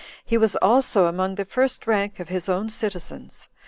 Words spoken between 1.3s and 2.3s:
the first rank of